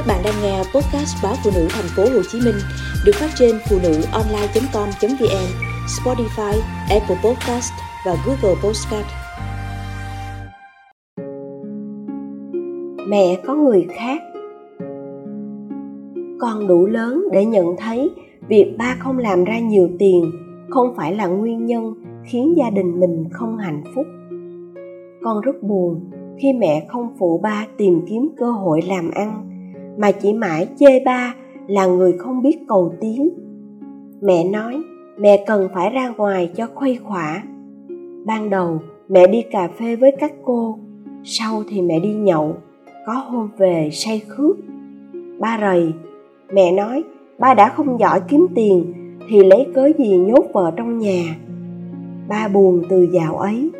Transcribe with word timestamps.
Các 0.00 0.06
bạn 0.06 0.20
đang 0.24 0.34
nghe 0.42 0.58
podcast 0.58 1.22
báo 1.22 1.34
phụ 1.44 1.50
nữ 1.54 1.66
thành 1.70 1.84
phố 1.96 2.02
Hồ 2.02 2.22
Chí 2.32 2.38
Minh 2.44 2.54
được 3.06 3.12
phát 3.14 3.30
trên 3.38 3.56
phụ 3.70 3.76
nữ 3.82 4.02
online.com.vn, 4.12 5.48
Spotify, 5.86 6.60
Apple 6.90 7.16
Podcast 7.24 7.72
và 8.06 8.16
Google 8.26 8.60
Podcast. 8.62 9.06
Mẹ 13.08 13.36
có 13.46 13.54
người 13.54 13.86
khác 13.96 14.22
Con 16.40 16.66
đủ 16.66 16.86
lớn 16.86 17.24
để 17.32 17.44
nhận 17.44 17.76
thấy 17.78 18.10
việc 18.48 18.74
ba 18.78 18.96
không 18.98 19.18
làm 19.18 19.44
ra 19.44 19.58
nhiều 19.58 19.88
tiền 19.98 20.30
không 20.70 20.94
phải 20.96 21.14
là 21.14 21.26
nguyên 21.26 21.66
nhân 21.66 21.94
khiến 22.24 22.54
gia 22.56 22.70
đình 22.70 23.00
mình 23.00 23.24
không 23.32 23.58
hạnh 23.58 23.82
phúc. 23.94 24.06
Con 25.22 25.40
rất 25.40 25.62
buồn 25.62 26.10
khi 26.38 26.52
mẹ 26.52 26.86
không 26.88 27.08
phụ 27.18 27.40
ba 27.42 27.66
tìm 27.76 28.00
kiếm 28.08 28.28
cơ 28.38 28.50
hội 28.50 28.82
làm 28.82 29.10
ăn 29.10 29.46
mà 29.96 30.12
chỉ 30.12 30.32
mãi 30.32 30.68
chê 30.78 31.04
ba 31.04 31.34
là 31.66 31.86
người 31.86 32.12
không 32.18 32.42
biết 32.42 32.58
cầu 32.68 32.94
tiến. 33.00 33.30
Mẹ 34.20 34.44
nói, 34.44 34.82
mẹ 35.18 35.44
cần 35.46 35.68
phải 35.74 35.90
ra 35.90 36.08
ngoài 36.08 36.50
cho 36.56 36.66
khuây 36.74 36.98
khỏa. 37.02 37.42
Ban 38.26 38.50
đầu, 38.50 38.80
mẹ 39.08 39.26
đi 39.26 39.42
cà 39.50 39.68
phê 39.78 39.96
với 39.96 40.12
các 40.20 40.32
cô, 40.44 40.78
sau 41.24 41.62
thì 41.68 41.82
mẹ 41.82 42.00
đi 42.00 42.12
nhậu, 42.12 42.54
có 43.06 43.12
hôm 43.12 43.48
về 43.58 43.88
say 43.92 44.22
khướt. 44.28 44.56
Ba 45.38 45.58
rầy, 45.60 45.92
mẹ 46.52 46.72
nói, 46.72 47.04
ba 47.38 47.54
đã 47.54 47.68
không 47.68 48.00
giỏi 48.00 48.20
kiếm 48.28 48.46
tiền 48.54 48.92
thì 49.28 49.44
lấy 49.44 49.66
cớ 49.74 49.90
gì 49.98 50.16
nhốt 50.16 50.44
vợ 50.52 50.72
trong 50.76 50.98
nhà? 50.98 51.36
Ba 52.28 52.48
buồn 52.48 52.82
từ 52.88 53.08
dạo 53.12 53.36
ấy. 53.36 53.70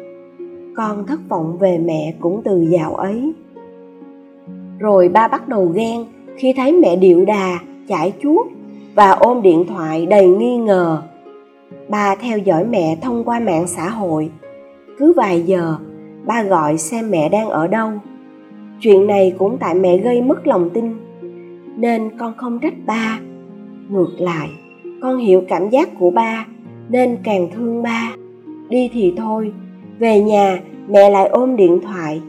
Con 0.77 1.07
thất 1.07 1.21
vọng 1.29 1.57
về 1.61 1.79
mẹ 1.79 2.15
cũng 2.21 2.41
từ 2.45 2.67
dạo 2.71 2.95
ấy 2.95 3.33
rồi 4.81 5.09
ba 5.09 5.29
bắt 5.29 5.49
đầu 5.49 5.67
ghen 5.67 6.05
khi 6.37 6.53
thấy 6.57 6.73
mẹ 6.73 6.97
điệu 6.97 7.25
đà 7.25 7.59
chải 7.89 8.13
chuốt 8.23 8.47
và 8.95 9.11
ôm 9.11 9.43
điện 9.43 9.65
thoại 9.69 10.07
đầy 10.07 10.27
nghi 10.29 10.57
ngờ. 10.57 11.03
Ba 11.89 12.15
theo 12.15 12.39
dõi 12.39 12.65
mẹ 12.65 12.97
thông 13.03 13.25
qua 13.25 13.41
mạng 13.41 13.67
xã 13.67 13.89
hội. 13.89 14.31
Cứ 14.99 15.13
vài 15.13 15.43
giờ, 15.43 15.77
ba 16.27 16.43
gọi 16.43 16.79
xem 16.79 17.11
mẹ 17.11 17.29
đang 17.29 17.49
ở 17.49 17.67
đâu. 17.67 17.91
Chuyện 18.81 19.07
này 19.07 19.35
cũng 19.39 19.59
tại 19.59 19.75
mẹ 19.75 19.97
gây 19.97 20.23
mất 20.23 20.47
lòng 20.47 20.71
tin, 20.71 20.95
nên 21.77 22.19
con 22.19 22.35
không 22.37 22.59
trách 22.59 22.75
ba. 22.87 23.21
Ngược 23.89 24.11
lại, 24.19 24.49
con 25.03 25.19
hiểu 25.19 25.43
cảm 25.49 25.71
giác 25.71 25.89
của 25.99 26.11
ba, 26.11 26.47
nên 26.89 27.17
càng 27.25 27.49
thương 27.55 27.83
ba. 27.83 28.13
Đi 28.69 28.91
thì 28.93 29.13
thôi, 29.17 29.53
về 29.99 30.21
nhà 30.21 30.61
mẹ 30.89 31.11
lại 31.11 31.29
ôm 31.29 31.57
điện 31.57 31.81
thoại, 31.83 32.21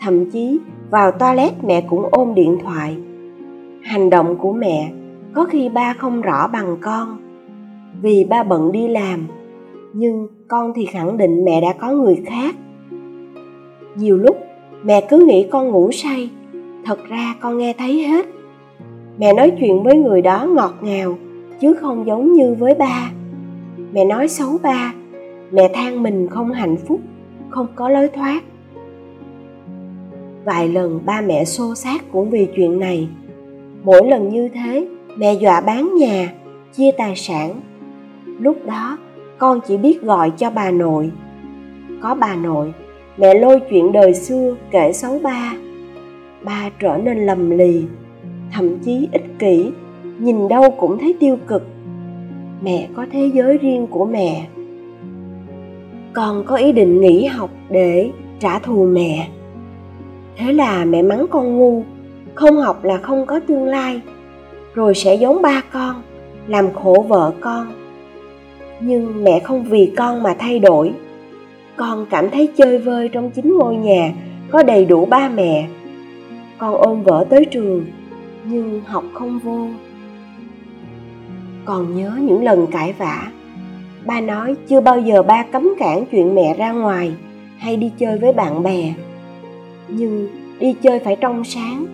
thậm 0.00 0.30
chí 0.30 0.58
vào 0.90 1.10
toilet 1.10 1.64
mẹ 1.64 1.80
cũng 1.80 2.08
ôm 2.10 2.34
điện 2.34 2.58
thoại. 2.62 2.96
Hành 3.82 4.10
động 4.10 4.36
của 4.38 4.52
mẹ 4.52 4.92
có 5.34 5.44
khi 5.44 5.68
ba 5.68 5.94
không 5.98 6.20
rõ 6.20 6.48
bằng 6.52 6.76
con. 6.80 7.16
Vì 8.02 8.26
ba 8.30 8.42
bận 8.42 8.72
đi 8.72 8.88
làm, 8.88 9.26
nhưng 9.92 10.28
con 10.48 10.72
thì 10.74 10.86
khẳng 10.86 11.16
định 11.16 11.44
mẹ 11.44 11.60
đã 11.60 11.72
có 11.80 11.90
người 11.90 12.22
khác. 12.26 12.54
Nhiều 13.96 14.16
lúc 14.16 14.36
mẹ 14.84 15.06
cứ 15.08 15.26
nghĩ 15.26 15.46
con 15.50 15.68
ngủ 15.68 15.90
say, 15.92 16.30
thật 16.84 16.98
ra 17.08 17.34
con 17.40 17.58
nghe 17.58 17.74
thấy 17.78 18.02
hết. 18.02 18.26
Mẹ 19.18 19.32
nói 19.32 19.52
chuyện 19.60 19.82
với 19.82 19.96
người 19.96 20.22
đó 20.22 20.46
ngọt 20.46 20.74
ngào, 20.80 21.16
chứ 21.60 21.74
không 21.74 22.06
giống 22.06 22.32
như 22.32 22.54
với 22.58 22.74
ba. 22.74 23.10
Mẹ 23.92 24.04
nói 24.04 24.28
xấu 24.28 24.58
ba, 24.62 24.92
mẹ 25.50 25.70
than 25.74 26.02
mình 26.02 26.28
không 26.30 26.52
hạnh 26.52 26.76
phúc, 26.76 27.00
không 27.50 27.66
có 27.74 27.88
lối 27.88 28.08
thoát 28.08 28.40
vài 30.44 30.68
lần 30.68 31.00
ba 31.06 31.20
mẹ 31.20 31.44
xô 31.44 31.74
xát 31.74 32.00
cũng 32.12 32.30
vì 32.30 32.46
chuyện 32.56 32.80
này. 32.80 33.08
Mỗi 33.84 34.08
lần 34.08 34.28
như 34.28 34.48
thế, 34.48 34.86
mẹ 35.16 35.34
dọa 35.34 35.60
bán 35.60 35.94
nhà, 35.94 36.32
chia 36.72 36.90
tài 36.98 37.16
sản. 37.16 37.60
Lúc 38.40 38.56
đó, 38.66 38.98
con 39.38 39.60
chỉ 39.66 39.76
biết 39.76 40.02
gọi 40.02 40.32
cho 40.36 40.50
bà 40.50 40.70
nội. 40.70 41.10
Có 42.00 42.14
bà 42.14 42.34
nội, 42.36 42.72
mẹ 43.16 43.34
lôi 43.34 43.60
chuyện 43.70 43.92
đời 43.92 44.14
xưa 44.14 44.56
kể 44.70 44.92
xấu 44.92 45.18
ba. 45.18 45.54
Ba 46.44 46.70
trở 46.78 46.96
nên 46.96 47.26
lầm 47.26 47.50
lì, 47.50 47.82
thậm 48.52 48.78
chí 48.78 49.08
ích 49.12 49.38
kỷ, 49.38 49.70
nhìn 50.18 50.48
đâu 50.48 50.70
cũng 50.70 50.98
thấy 50.98 51.14
tiêu 51.20 51.36
cực. 51.46 51.62
Mẹ 52.62 52.88
có 52.94 53.06
thế 53.12 53.30
giới 53.34 53.58
riêng 53.58 53.86
của 53.86 54.04
mẹ. 54.04 54.46
Con 56.12 56.44
có 56.46 56.56
ý 56.56 56.72
định 56.72 57.00
nghỉ 57.00 57.24
học 57.24 57.50
để 57.70 58.10
trả 58.40 58.58
thù 58.58 58.84
mẹ 58.84 59.28
thế 60.36 60.52
là 60.52 60.84
mẹ 60.84 61.02
mắng 61.02 61.26
con 61.30 61.56
ngu, 61.56 61.82
không 62.34 62.56
học 62.56 62.84
là 62.84 62.98
không 62.98 63.26
có 63.26 63.40
tương 63.40 63.64
lai, 63.64 64.00
rồi 64.74 64.94
sẽ 64.94 65.14
giống 65.14 65.42
ba 65.42 65.62
con, 65.72 66.02
làm 66.46 66.72
khổ 66.72 67.04
vợ 67.08 67.32
con. 67.40 67.72
Nhưng 68.80 69.24
mẹ 69.24 69.40
không 69.40 69.64
vì 69.64 69.92
con 69.96 70.22
mà 70.22 70.34
thay 70.38 70.58
đổi. 70.58 70.92
Con 71.76 72.06
cảm 72.10 72.30
thấy 72.30 72.48
chơi 72.56 72.78
vơi 72.78 73.08
trong 73.08 73.30
chính 73.30 73.58
ngôi 73.58 73.76
nhà 73.76 74.12
có 74.50 74.62
đầy 74.62 74.84
đủ 74.84 75.06
ba 75.06 75.28
mẹ. 75.28 75.68
Con 76.58 76.74
ôm 76.74 77.02
vợ 77.02 77.26
tới 77.30 77.44
trường, 77.44 77.86
nhưng 78.44 78.80
học 78.86 79.04
không 79.12 79.38
vô. 79.38 79.66
Còn 81.64 81.96
nhớ 81.96 82.12
những 82.20 82.44
lần 82.44 82.66
cãi 82.66 82.94
vã, 82.98 83.26
ba 84.06 84.20
nói 84.20 84.54
chưa 84.68 84.80
bao 84.80 85.00
giờ 85.00 85.22
ba 85.22 85.44
cấm 85.52 85.68
cản 85.78 86.06
chuyện 86.06 86.34
mẹ 86.34 86.54
ra 86.58 86.72
ngoài 86.72 87.12
hay 87.58 87.76
đi 87.76 87.92
chơi 87.98 88.18
với 88.18 88.32
bạn 88.32 88.62
bè 88.62 88.94
nhưng 89.88 90.28
đi 90.60 90.74
chơi 90.82 90.98
phải 90.98 91.16
trong 91.20 91.44
sáng. 91.44 91.86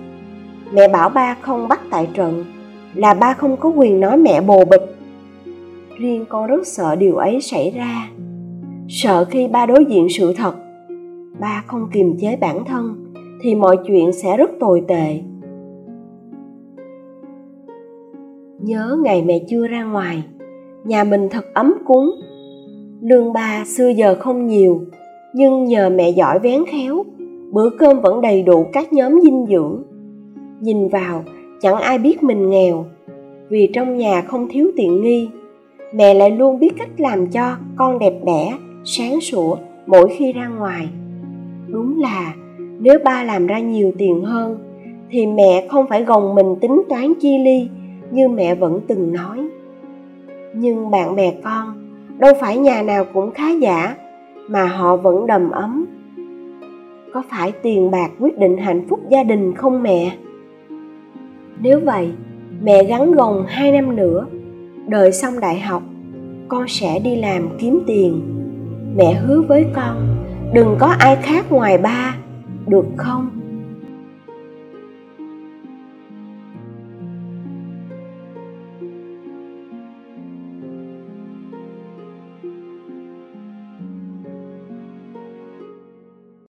Mẹ 0.73 0.89
bảo 0.89 1.09
ba 1.09 1.37
không 1.41 1.69
bắt 1.69 1.81
tại 1.91 2.09
trận, 2.15 2.45
là 2.95 3.15
ba 3.15 3.35
không 3.35 3.57
có 3.57 3.69
quyền 3.69 4.01
nói 4.01 4.17
mẹ 4.17 4.41
bồ 4.41 4.65
bịch. 4.65 4.97
Riêng 5.99 6.25
con 6.29 6.47
rất 6.47 6.67
sợ 6.67 6.97
điều 6.97 7.17
ấy 7.17 7.41
xảy 7.41 7.71
ra. 7.71 8.09
Sợ 8.89 9.25
khi 9.25 9.49
ba 9.49 9.67
đối 9.67 9.85
diện 9.85 10.07
sự 10.11 10.33
thật, 10.33 10.55
ba 11.41 11.65
không 11.67 11.89
kiềm 11.93 12.19
chế 12.21 12.37
bản 12.37 12.65
thân, 12.65 13.13
thì 13.43 13.55
mọi 13.55 13.77
chuyện 13.87 14.13
sẽ 14.13 14.37
rất 14.37 14.51
tồi 14.61 14.83
tệ. 14.89 15.21
Nhớ 18.59 18.99
ngày 19.03 19.23
mẹ 19.23 19.39
chưa 19.49 19.67
ra 19.67 19.85
ngoài, 19.85 20.23
nhà 20.85 21.05
mình 21.05 21.29
thật 21.31 21.45
ấm 21.55 21.75
cúng. 21.87 22.11
Lương 23.03 23.33
ba 23.33 23.65
xưa 23.67 23.89
giờ 23.89 24.17
không 24.21 24.47
nhiều, 24.47 24.85
nhưng 25.35 25.65
nhờ 25.65 25.91
mẹ 25.91 26.11
giỏi 26.11 26.39
vén 26.39 26.65
khéo 26.73 27.05
bữa 27.51 27.71
cơm 27.71 28.01
vẫn 28.01 28.21
đầy 28.21 28.43
đủ 28.43 28.67
các 28.73 28.93
nhóm 28.93 29.21
dinh 29.21 29.47
dưỡng. 29.49 29.83
Nhìn 30.61 30.89
vào, 30.89 31.25
chẳng 31.61 31.77
ai 31.77 31.99
biết 31.99 32.23
mình 32.23 32.51
nghèo, 32.51 32.85
vì 33.49 33.71
trong 33.73 33.97
nhà 33.97 34.23
không 34.23 34.49
thiếu 34.51 34.71
tiện 34.77 35.03
nghi. 35.03 35.29
Mẹ 35.95 36.15
lại 36.15 36.31
luôn 36.31 36.59
biết 36.59 36.71
cách 36.79 36.91
làm 36.99 37.27
cho 37.27 37.57
con 37.77 37.99
đẹp 37.99 38.15
đẽ, 38.27 38.55
sáng 38.85 39.21
sủa 39.21 39.57
mỗi 39.87 40.09
khi 40.09 40.33
ra 40.33 40.49
ngoài. 40.49 40.89
Đúng 41.69 42.01
là, 42.01 42.35
nếu 42.59 42.99
ba 43.05 43.25
làm 43.25 43.47
ra 43.47 43.59
nhiều 43.59 43.93
tiền 43.99 44.25
hơn, 44.25 44.59
thì 45.11 45.27
mẹ 45.27 45.67
không 45.69 45.87
phải 45.89 46.05
gồng 46.05 46.35
mình 46.35 46.57
tính 46.61 46.83
toán 46.89 47.13
chi 47.21 47.39
ly 47.39 47.69
như 48.11 48.29
mẹ 48.29 48.55
vẫn 48.55 48.81
từng 48.87 49.13
nói. 49.13 49.49
Nhưng 50.55 50.91
bạn 50.91 51.17
bè 51.17 51.33
con, 51.45 51.95
đâu 52.19 52.35
phải 52.41 52.59
nhà 52.59 52.83
nào 52.83 53.05
cũng 53.15 53.31
khá 53.31 53.51
giả, 53.51 53.97
mà 54.49 54.67
họ 54.67 54.97
vẫn 54.97 55.27
đầm 55.27 55.51
ấm 55.51 55.87
có 57.13 57.23
phải 57.31 57.53
tiền 57.63 57.91
bạc 57.91 58.11
quyết 58.21 58.39
định 58.39 58.57
hạnh 58.57 58.87
phúc 58.89 59.01
gia 59.09 59.23
đình 59.23 59.55
không 59.55 59.83
mẹ? 59.83 60.17
Nếu 61.63 61.81
vậy, 61.85 62.13
mẹ 62.63 62.85
gắn 62.85 63.13
gồng 63.13 63.45
hai 63.49 63.73
năm 63.73 63.97
nữa, 63.97 64.27
đợi 64.89 65.13
xong 65.13 65.41
đại 65.41 65.61
học, 65.61 65.83
con 66.49 66.69
sẽ 66.69 66.99
đi 66.99 67.17
làm 67.17 67.49
kiếm 67.59 67.81
tiền. 67.87 68.23
Mẹ 68.97 69.15
hứa 69.15 69.43
với 69.43 69.67
con, 69.75 70.17
đừng 70.55 70.77
có 70.79 70.87
ai 70.99 71.17
khác 71.17 71.53
ngoài 71.53 71.79
ba, 71.79 72.17
được 72.67 72.87
không? 72.97 73.40